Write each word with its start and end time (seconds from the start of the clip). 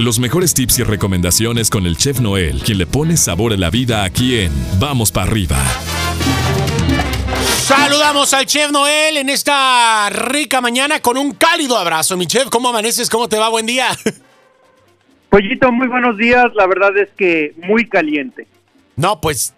Los 0.00 0.18
mejores 0.18 0.54
tips 0.54 0.78
y 0.78 0.82
recomendaciones 0.82 1.68
con 1.68 1.84
el 1.84 1.94
chef 1.94 2.22
Noel, 2.22 2.62
quien 2.62 2.78
le 2.78 2.86
pone 2.86 3.18
sabor 3.18 3.52
a 3.52 3.58
la 3.58 3.68
vida 3.68 4.02
aquí 4.02 4.38
en 4.38 4.50
Vamos 4.78 5.12
para 5.12 5.30
arriba. 5.30 5.58
Saludamos 7.58 8.32
al 8.32 8.46
chef 8.46 8.70
Noel 8.70 9.18
en 9.18 9.28
esta 9.28 10.08
rica 10.08 10.62
mañana 10.62 11.00
con 11.00 11.18
un 11.18 11.32
cálido 11.32 11.76
abrazo. 11.76 12.16
Mi 12.16 12.26
chef, 12.26 12.48
¿cómo 12.48 12.70
amaneces? 12.70 13.10
¿Cómo 13.10 13.28
te 13.28 13.36
va? 13.36 13.50
Buen 13.50 13.66
día. 13.66 13.88
Pollito, 15.28 15.70
muy 15.70 15.86
buenos 15.86 16.16
días. 16.16 16.46
La 16.54 16.66
verdad 16.66 16.96
es 16.96 17.10
que 17.10 17.52
muy 17.58 17.86
caliente. 17.86 18.46
No, 18.96 19.20
pues 19.20 19.52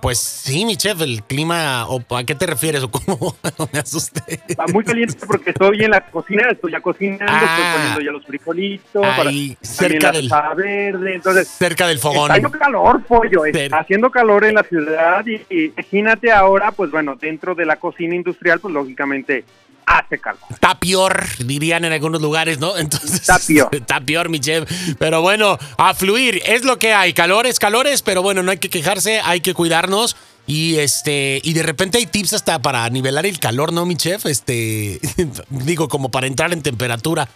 pues 0.00 0.18
sí, 0.18 0.64
mi 0.64 0.76
chef, 0.76 1.00
el 1.00 1.22
clima, 1.22 1.82
¿a 1.82 2.24
qué 2.24 2.34
te 2.34 2.46
refieres? 2.46 2.82
¿O 2.82 2.90
cómo 2.90 3.36
me 3.72 3.78
asusté? 3.78 4.40
muy 4.72 4.84
caliente 4.84 5.14
porque 5.26 5.50
estoy 5.50 5.84
en 5.84 5.90
la 5.90 6.00
cocina, 6.00 6.48
estoy 6.50 6.72
ya 6.72 6.80
cocinando, 6.80 7.24
estoy 7.24 7.38
ah. 7.48 7.72
poniendo 7.76 8.00
ya 8.00 8.12
los 8.12 8.24
frijolitos, 8.26 9.04
ahí, 9.04 9.56
cerca 9.60 10.12
del 10.12 10.30
verde, 10.56 11.14
entonces 11.14 11.48
cerca 11.48 11.86
del 11.86 11.98
fogón. 11.98 12.30
Está 12.30 12.34
haciendo 12.34 12.58
calor, 12.58 13.02
pollo, 13.04 13.44
está 13.44 13.78
haciendo 13.78 14.10
calor 14.10 14.44
en 14.44 14.54
la 14.54 14.62
ciudad 14.62 15.24
y, 15.26 15.64
imagínate 15.66 16.32
ahora, 16.32 16.72
pues 16.72 16.90
bueno, 16.90 17.16
dentro 17.16 17.54
de 17.54 17.66
la 17.66 17.76
cocina 17.76 18.14
industrial, 18.14 18.60
pues 18.60 18.74
lógicamente 18.74 19.44
hace 19.88 20.18
calor. 20.18 20.40
Está 20.50 20.78
peor, 20.78 21.24
dirían 21.38 21.84
en 21.84 21.92
algunos 21.92 22.20
lugares, 22.20 22.58
¿no? 22.58 22.76
Entonces, 22.78 23.14
está 23.14 23.38
peor. 23.38 23.68
Está 23.74 24.00
peor, 24.00 24.28
mi 24.28 24.40
chef. 24.40 24.70
Pero 24.98 25.22
bueno, 25.22 25.58
a 25.76 25.94
fluir, 25.94 26.42
es 26.44 26.64
lo 26.64 26.78
que 26.78 26.92
hay. 26.92 27.12
Calores, 27.12 27.58
calores, 27.58 28.02
pero 28.02 28.22
bueno, 28.22 28.42
no 28.42 28.50
hay 28.50 28.58
que 28.58 28.70
quejarse, 28.70 29.20
hay 29.24 29.40
que 29.40 29.54
cuidarnos. 29.54 30.16
Y 30.46 30.78
este, 30.78 31.40
y 31.44 31.52
de 31.52 31.62
repente 31.62 31.98
hay 31.98 32.06
tips 32.06 32.32
hasta 32.32 32.62
para 32.62 32.88
nivelar 32.88 33.26
el 33.26 33.38
calor, 33.38 33.72
¿no, 33.72 33.84
mi 33.84 33.96
chef? 33.96 34.24
Este, 34.26 34.98
digo, 35.50 35.88
como 35.88 36.10
para 36.10 36.26
entrar 36.26 36.52
en 36.52 36.62
temperatura. 36.62 37.28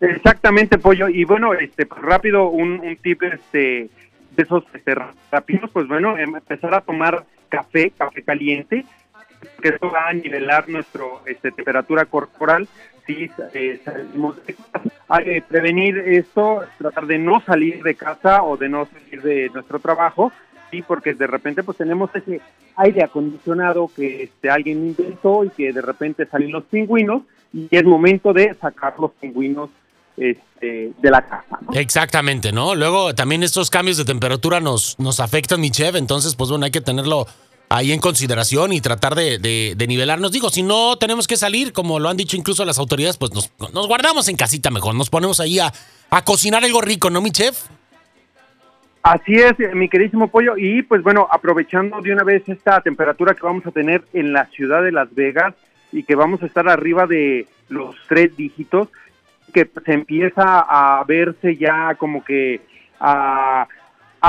Exactamente, 0.00 0.78
pollo. 0.78 1.08
Y 1.08 1.24
bueno, 1.24 1.54
este, 1.54 1.86
pues, 1.86 2.00
rápido, 2.02 2.48
un, 2.48 2.80
un 2.80 2.96
tip 2.96 3.22
este, 3.22 3.90
de 4.36 4.42
esos 4.42 4.64
este, 4.72 4.94
rápidos, 5.30 5.70
pues 5.72 5.88
bueno, 5.88 6.16
em, 6.16 6.36
empezar 6.36 6.74
a 6.74 6.80
tomar 6.80 7.24
café, 7.48 7.90
café 7.90 8.22
caliente, 8.22 8.84
que 9.62 9.68
eso 9.68 9.90
va 9.90 10.08
a 10.08 10.12
nivelar 10.12 10.68
nuestra 10.68 11.04
este, 11.26 11.50
temperatura 11.52 12.04
corporal. 12.04 12.68
Si 13.06 13.30
eh. 13.54 13.80
Hay 15.08 15.24
que 15.24 15.42
prevenir 15.42 15.98
esto, 15.98 16.62
tratar 16.76 17.06
de 17.06 17.18
no 17.18 17.40
salir 17.40 17.82
de 17.82 17.94
casa 17.94 18.42
o 18.42 18.56
de 18.56 18.68
no 18.68 18.86
salir 18.86 19.22
de 19.22 19.50
nuestro 19.54 19.78
trabajo, 19.78 20.30
sí, 20.70 20.82
porque 20.82 21.14
de 21.14 21.26
repente 21.26 21.62
pues 21.62 21.78
tenemos 21.78 22.14
ese 22.14 22.40
aire 22.76 23.02
acondicionado 23.02 23.90
que 23.94 24.24
este, 24.24 24.50
alguien 24.50 24.88
inventó 24.88 25.44
y 25.44 25.50
que 25.50 25.72
de 25.72 25.80
repente 25.80 26.26
salen 26.26 26.52
los 26.52 26.64
pingüinos 26.64 27.22
y 27.52 27.68
es 27.70 27.84
momento 27.84 28.32
de 28.32 28.52
sacar 28.54 28.94
los 28.98 29.12
pingüinos 29.12 29.70
este, 30.20 30.92
de 30.98 31.10
la 31.10 31.22
casa. 31.22 31.58
Exactamente, 31.72 32.52
¿no? 32.52 32.74
Luego 32.74 33.14
también 33.14 33.42
estos 33.42 33.70
cambios 33.70 33.96
de 33.96 34.04
temperatura 34.04 34.60
nos, 34.60 34.98
nos 34.98 35.20
afectan, 35.20 35.60
mi 35.60 35.70
chef, 35.70 35.94
entonces 35.94 36.34
pues 36.34 36.50
bueno, 36.50 36.64
hay 36.64 36.70
que 36.70 36.80
tenerlo 36.80 37.26
ahí 37.68 37.92
en 37.92 38.00
consideración 38.00 38.72
y 38.72 38.80
tratar 38.80 39.14
de, 39.14 39.38
de, 39.38 39.86
nivelarnos. 39.86 40.32
Digo, 40.32 40.50
si 40.50 40.62
no 40.62 40.96
tenemos 40.96 41.26
que 41.26 41.36
salir, 41.36 41.72
como 41.72 41.98
lo 42.00 42.08
han 42.08 42.16
dicho 42.16 42.36
incluso 42.36 42.64
las 42.64 42.78
autoridades, 42.78 43.18
pues 43.18 43.32
nos, 43.32 43.50
nos 43.72 43.86
guardamos 43.86 44.28
en 44.28 44.36
casita 44.36 44.70
mejor, 44.70 44.94
nos 44.94 45.10
ponemos 45.10 45.40
ahí 45.40 45.58
a, 45.58 45.72
a 46.10 46.24
cocinar 46.24 46.64
algo 46.64 46.80
rico, 46.80 47.10
¿no, 47.10 47.20
mi 47.20 47.30
chef? 47.30 47.66
Así 49.02 49.36
es, 49.36 49.54
mi 49.74 49.88
queridísimo 49.88 50.28
pollo. 50.28 50.56
Y 50.56 50.82
pues 50.82 51.02
bueno, 51.02 51.28
aprovechando 51.30 52.00
de 52.00 52.12
una 52.12 52.24
vez 52.24 52.48
esta 52.48 52.80
temperatura 52.80 53.34
que 53.34 53.46
vamos 53.46 53.64
a 53.66 53.70
tener 53.70 54.02
en 54.12 54.32
la 54.32 54.46
ciudad 54.46 54.82
de 54.82 54.92
Las 54.92 55.14
Vegas 55.14 55.54
y 55.92 56.02
que 56.02 56.14
vamos 56.14 56.42
a 56.42 56.46
estar 56.46 56.68
arriba 56.68 57.06
de 57.06 57.46
los 57.68 57.96
tres 58.08 58.36
dígitos, 58.36 58.88
que 59.52 59.70
se 59.84 59.92
empieza 59.92 60.60
a 60.60 61.04
verse 61.04 61.56
ya 61.56 61.94
como 61.94 62.24
que 62.24 62.60
a, 63.00 63.66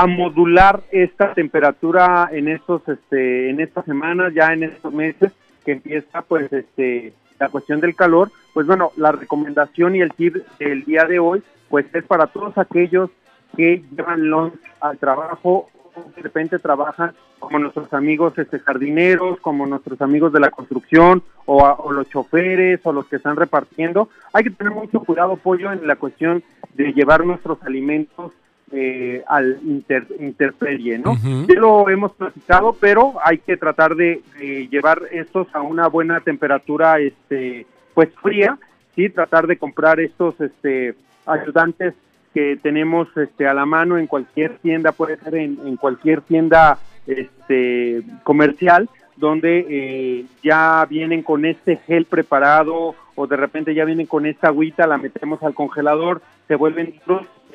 modular 0.08 0.82
esta 0.92 1.34
temperatura 1.34 2.28
en 2.30 2.48
estos 2.48 2.88
este 2.88 3.50
en 3.50 3.60
estas 3.60 3.84
semanas 3.84 4.32
ya 4.32 4.52
en 4.52 4.62
estos 4.62 4.92
meses 4.94 5.32
que 5.64 5.72
empieza 5.72 6.22
pues 6.22 6.50
este 6.52 7.12
la 7.38 7.48
cuestión 7.48 7.80
del 7.80 7.96
calor. 7.96 8.30
Pues 8.54 8.66
bueno 8.66 8.92
la 8.96 9.12
recomendación 9.12 9.96
y 9.96 10.00
el 10.00 10.12
tip 10.12 10.36
del 10.58 10.84
día 10.84 11.04
de 11.04 11.18
hoy 11.18 11.42
pues 11.68 11.86
es 11.94 12.04
para 12.04 12.28
todos 12.28 12.56
aquellos 12.56 13.10
que 13.56 13.82
llevan 13.90 14.28
lunch 14.28 14.54
al 14.80 14.98
trabajo 14.98 15.68
de 16.16 16.22
repente 16.22 16.58
trabajan 16.58 17.12
como 17.50 17.64
nuestros 17.64 17.92
amigos 17.92 18.38
este, 18.38 18.60
jardineros, 18.60 19.40
como 19.40 19.66
nuestros 19.66 20.00
amigos 20.00 20.32
de 20.32 20.38
la 20.38 20.50
construcción 20.50 21.24
o, 21.46 21.90
los 21.90 22.08
choferes 22.08 22.78
o 22.84 22.92
los 22.92 23.06
que 23.06 23.16
están 23.16 23.34
repartiendo. 23.34 24.08
Hay 24.32 24.44
que 24.44 24.50
tener 24.50 24.72
mucho 24.72 25.00
cuidado, 25.00 25.34
Pollo, 25.34 25.72
en 25.72 25.84
la 25.84 25.96
cuestión 25.96 26.44
de 26.74 26.92
llevar 26.92 27.26
nuestros 27.26 27.60
alimentos 27.64 28.30
eh, 28.70 29.24
al 29.26 29.58
inter, 29.64 30.06
interperie, 30.20 31.00
¿no? 31.00 31.16
Ya 31.48 31.58
lo 31.58 31.88
hemos 31.88 32.12
platicado, 32.12 32.76
pero 32.78 33.14
hay 33.24 33.38
que 33.38 33.56
tratar 33.56 33.96
de, 33.96 34.22
llevar 34.70 35.02
estos 35.10 35.48
a 35.52 35.60
una 35.60 35.88
buena 35.88 36.20
temperatura, 36.20 37.00
este, 37.00 37.66
pues 37.94 38.10
fría, 38.22 38.58
sí, 38.94 39.08
tratar 39.08 39.48
de 39.48 39.58
comprar 39.58 39.98
estos, 39.98 40.40
este, 40.40 40.94
ayudantes 41.26 41.94
que 42.32 42.56
tenemos 42.62 43.08
este, 43.16 43.48
a 43.48 43.54
la 43.54 43.66
mano 43.66 43.98
en 43.98 44.06
cualquier 44.06 44.58
tienda, 44.58 44.92
puede 44.92 45.16
ser 45.16 45.34
en, 45.34 45.76
cualquier 45.76 46.20
tienda 46.20 46.78
este, 47.06 48.02
comercial, 48.22 48.88
donde 49.16 49.66
eh, 49.68 50.24
ya 50.42 50.86
vienen 50.88 51.22
con 51.22 51.44
este 51.44 51.76
gel 51.76 52.06
preparado 52.06 52.94
o 53.14 53.26
de 53.26 53.36
repente 53.36 53.74
ya 53.74 53.84
vienen 53.84 54.06
con 54.06 54.26
esta 54.26 54.48
agüita, 54.48 54.86
la 54.86 54.98
metemos 54.98 55.42
al 55.42 55.54
congelador, 55.54 56.22
se 56.48 56.54
vuelven 56.54 56.94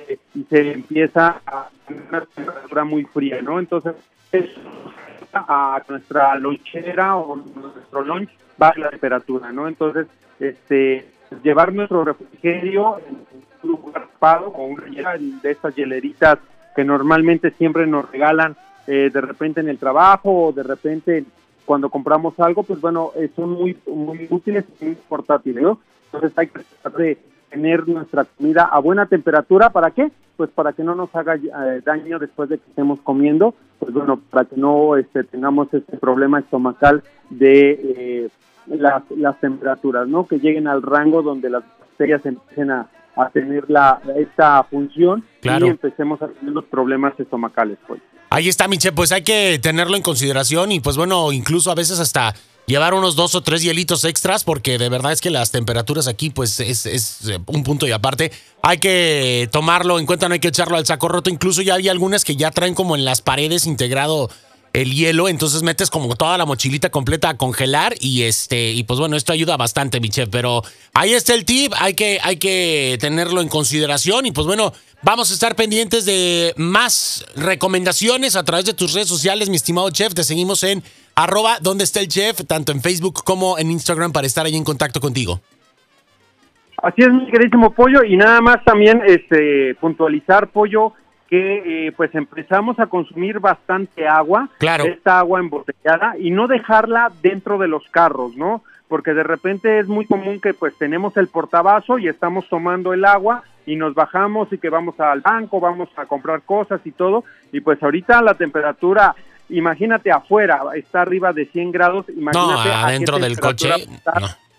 eh, 0.08 0.18
y 0.36 0.44
se 0.44 0.72
empieza 0.74 1.42
a 1.46 1.70
una 2.10 2.22
temperatura 2.26 2.84
muy 2.84 3.04
fría, 3.06 3.42
¿no? 3.42 3.60
Entonces, 3.60 3.96
a 5.34 5.82
nuestra 5.90 6.36
lonchera 6.36 7.18
o 7.18 7.36
nuestro 7.36 8.04
lunch 8.04 8.30
va 8.62 8.74
la 8.78 8.90
temperatura, 8.90 9.52
¿no? 9.52 9.68
Entonces, 9.68 10.08
este, 10.40 11.06
llevar 11.44 11.74
nuestro 11.74 12.04
refrigerio 12.06 13.00
en 13.00 13.16
un 13.64 13.70
lugar 13.72 14.08
una 14.66 15.18
de 15.18 15.52
estas 15.52 15.76
hieleritas 15.76 16.40
que 16.76 16.84
normalmente 16.84 17.52
siempre 17.52 17.88
nos 17.88 18.10
regalan 18.12 18.56
eh, 18.88 19.10
de 19.12 19.22
repente 19.22 19.62
en 19.62 19.70
el 19.70 19.78
trabajo 19.78 20.48
o 20.48 20.52
de 20.52 20.64
repente 20.64 21.26
cuando 21.66 21.90
compramos 21.90 22.40
algo, 22.40 22.64
pues 22.64 22.80
bueno, 22.80 23.12
eh, 23.16 23.30
son 23.36 23.52
muy, 23.52 23.76
muy 23.88 24.28
útiles 24.30 24.66
y 24.80 24.86
muy 24.86 24.96
portátiles, 25.10 25.64
¿no? 25.64 25.80
Entonces 26.06 26.38
hay 26.38 26.48
que 26.48 26.60
tratar 26.60 27.02
de 27.02 27.18
tener 27.50 27.88
nuestra 27.88 28.26
comida 28.26 28.66
a 28.66 28.80
buena 28.80 29.08
temperatura, 29.08 29.72
¿para 29.72 29.92
qué? 29.92 30.12
Pues 30.38 30.50
para 30.52 30.74
que 30.74 30.84
no 30.84 30.94
nos 30.94 31.16
haga 31.16 31.36
eh, 31.36 31.82
daño 31.84 32.20
después 32.20 32.50
de 32.50 32.60
que 32.60 32.70
estemos 32.70 33.00
comiendo, 33.02 33.56
pues 33.80 33.94
bueno, 33.94 34.22
para 34.30 34.46
que 34.46 34.58
no 34.58 34.96
este, 34.98 35.24
tengamos 35.24 35.74
este 35.74 35.98
problema 35.98 36.40
estomacal 36.40 37.04
de 37.30 38.30
las, 38.68 39.04
las 39.12 39.40
temperaturas, 39.40 40.08
¿no? 40.08 40.28
Que 40.28 40.40
lleguen 40.40 40.68
al 40.68 40.84
rango 40.84 41.24
donde 41.24 41.50
las 41.50 41.64
bacterias 41.80 42.26
empiecen 42.26 42.72
a, 42.72 42.88
a 43.16 43.30
tener 43.30 43.70
la, 43.70 44.02
esta 44.16 44.64
función 44.64 45.24
y 45.42 45.50
empecemos 45.50 46.22
a 46.22 46.28
tener 46.28 46.54
los 46.54 46.66
problemas 46.66 47.20
estomacales. 47.20 47.78
Pues. 47.88 48.02
Ahí 48.36 48.50
está, 48.50 48.68
Miche, 48.68 48.92
pues 48.92 49.14
hay 49.14 49.22
que 49.22 49.60
tenerlo 49.60 49.96
en 49.96 50.04
consideración 50.04 50.74
y 50.74 50.82
pues 50.82 50.98
bueno, 50.98 51.32
incluso 51.32 51.72
a 51.72 51.74
veces 51.74 52.00
hasta 52.00 52.36
llevar 52.66 52.94
unos 52.94 53.16
dos 53.16 53.34
o 53.34 53.40
tres 53.40 53.62
hielitos 53.62 54.04
extras 54.04 54.44
porque 54.44 54.78
de 54.78 54.90
verdad 54.90 55.14
es 55.14 55.22
que 55.22 55.30
las 55.30 55.52
temperaturas 55.52 56.10
aquí 56.10 56.32
pues 56.32 56.60
es, 56.60 56.86
eh, 56.86 57.40
un 57.46 57.64
punto 57.64 57.88
y 57.88 57.94
aparte. 57.94 58.34
Hay 58.62 58.80
que 58.80 59.48
tomarlo 59.54 60.00
en 60.00 60.06
cuenta, 60.06 60.28
no 60.28 60.34
hay 60.34 60.42
que 60.42 60.50
echarlo 60.50 60.76
al 60.76 60.86
saco 60.86 61.08
roto. 61.08 61.30
Incluso 61.30 61.62
ya 61.62 61.76
hay 61.76 61.88
algunas 61.88 62.26
que 62.26 62.36
ya 62.36 62.52
traen 62.52 62.76
como 62.76 62.98
en 62.98 63.06
las 63.06 63.22
paredes 63.22 63.68
integrado 63.68 64.30
el 64.74 64.94
hielo, 64.94 65.30
entonces 65.30 65.64
metes 65.64 65.90
como 65.90 66.14
toda 66.18 66.38
la 66.38 66.46
mochilita 66.46 66.90
completa 66.90 67.30
a 67.30 67.38
congelar 67.38 67.96
y 68.02 68.24
este 68.24 68.72
y 68.72 68.84
pues 68.84 69.00
bueno, 69.00 69.16
esto 69.16 69.32
ayuda 69.32 69.56
bastante, 69.56 70.02
mi 70.02 70.10
chef, 70.10 70.28
pero 70.30 70.62
ahí 70.94 71.14
está 71.14 71.34
el 71.34 71.46
tip, 71.46 71.72
hay 71.78 71.94
que 71.94 72.20
hay 72.22 72.36
que 72.36 72.98
tenerlo 73.00 73.40
en 73.40 73.48
consideración 73.48 74.26
y 74.26 74.34
pues 74.34 74.46
bueno, 74.46 74.74
vamos 75.06 75.30
a 75.30 75.36
estar 75.36 75.56
pendientes 75.56 76.06
de 76.06 76.54
más 76.58 77.26
recomendaciones 77.36 78.36
a 78.36 78.44
través 78.44 78.66
de 78.66 78.74
tus 78.74 78.94
redes 78.94 79.08
sociales, 79.08 79.50
mi 79.50 79.56
estimado 79.56 79.90
chef, 79.92 80.14
te 80.14 80.24
seguimos 80.24 80.64
en 80.64 80.82
arroba 81.16 81.60
donde 81.62 81.84
está 81.84 82.00
el 82.00 82.08
chef, 82.08 82.44
tanto 82.48 82.72
en 82.72 82.82
Facebook 82.82 83.24
como 83.24 83.58
en 83.60 83.70
Instagram 83.70 84.12
para 84.12 84.26
estar 84.26 84.46
ahí 84.46 84.56
en 84.56 84.64
contacto 84.64 85.00
contigo. 85.00 85.40
Así 86.82 87.04
es, 87.04 87.10
mi 87.10 87.28
queridísimo 87.28 87.72
Pollo, 87.72 88.04
y 88.04 88.18
nada 88.18 88.42
más 88.42 88.64
también 88.66 89.02
este 89.06 89.76
puntualizar, 89.76 90.50
Pollo, 90.50 90.94
que 91.30 91.88
eh, 91.88 91.92
pues 91.96 92.14
empezamos 92.16 92.80
a 92.80 92.88
consumir 92.88 93.40
bastante 93.40 94.08
agua, 94.08 94.50
claro. 94.58 94.86
esta 94.86 95.20
agua 95.20 95.40
embotellada 95.40 96.16
y 96.20 96.32
no 96.32 96.48
dejarla 96.48 97.12
dentro 97.22 97.58
de 97.60 97.68
los 97.68 97.84
carros, 97.90 98.36
¿no? 98.36 98.64
Porque 98.88 99.14
de 99.14 99.24
repente 99.24 99.80
es 99.80 99.88
muy 99.88 100.06
común 100.06 100.40
que 100.40 100.54
pues 100.54 100.78
tenemos 100.78 101.18
el 101.18 101.28
portabazo 101.28 101.98
y 101.98 102.08
estamos 102.08 102.48
tomando 102.50 102.94
el 102.94 103.04
agua 103.06 103.44
y 103.66 103.76
nos 103.76 103.96
bajamos 103.96 104.52
y 104.54 104.58
que 104.58 104.70
vamos 104.70 105.00
al 105.00 105.22
banco, 105.22 105.60
vamos 105.60 105.90
a 105.96 106.06
comprar 106.06 106.44
cosas 106.44 106.82
y 106.86 106.92
todo 106.92 107.24
y 107.52 107.62
pues 107.62 107.82
ahorita 107.82 108.22
la 108.22 108.36
temperatura 108.36 109.16
imagínate 109.50 110.12
afuera, 110.12 110.62
está 110.76 111.02
arriba 111.02 111.34
de 111.34 111.46
100 111.46 111.72
grados, 111.72 112.06
imagínate 112.10 112.70
no, 112.70 112.76
adentro 112.76 113.20
del 113.20 113.40
coche. 113.40 113.70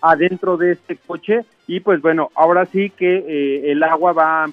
adentro 0.01 0.57
de 0.57 0.73
este 0.73 0.97
coche 0.97 1.45
y 1.67 1.79
pues 1.79 2.01
bueno, 2.01 2.29
ahora 2.35 2.65
sí 2.65 2.89
que 2.89 3.17
eh, 3.17 3.71
el 3.71 3.83
agua 3.83 4.13
va 4.13 4.49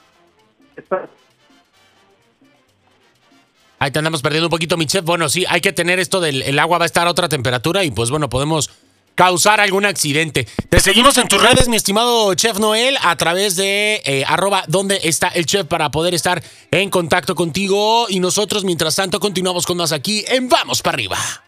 Ahí 3.78 3.90
te 3.90 3.98
andamos 3.98 4.22
perdiendo 4.22 4.46
un 4.46 4.50
poquito, 4.50 4.76
mi 4.76 4.86
chef. 4.86 5.04
Bueno, 5.04 5.28
sí, 5.28 5.44
hay 5.48 5.60
que 5.60 5.72
tener 5.72 5.98
esto 5.98 6.20
del 6.20 6.42
el 6.42 6.58
agua 6.58 6.78
va 6.78 6.84
a 6.84 6.86
estar 6.86 7.06
a 7.06 7.10
otra 7.10 7.28
temperatura 7.28 7.84
y 7.84 7.90
pues 7.90 8.10
bueno, 8.10 8.28
podemos 8.28 8.70
causar 9.14 9.60
algún 9.60 9.84
accidente. 9.84 10.46
Te 10.68 10.80
seguimos 10.80 11.18
en 11.18 11.28
tus 11.28 11.40
redes, 11.40 11.68
mi 11.68 11.76
estimado 11.76 12.34
Chef 12.34 12.58
Noel, 12.58 12.96
a 13.02 13.16
través 13.16 13.56
de 13.56 14.02
eh, 14.04 14.24
arroba 14.26 14.64
donde 14.68 15.00
está 15.04 15.28
el 15.28 15.46
chef 15.46 15.66
para 15.66 15.90
poder 15.90 16.14
estar 16.14 16.42
en 16.70 16.90
contacto 16.90 17.34
contigo. 17.34 18.06
Y 18.08 18.20
nosotros, 18.20 18.64
mientras 18.64 18.96
tanto, 18.96 19.20
continuamos 19.20 19.66
con 19.66 19.76
más 19.76 19.92
aquí 19.92 20.24
en 20.28 20.48
Vamos 20.48 20.82
para 20.82 20.96
arriba. 20.96 21.43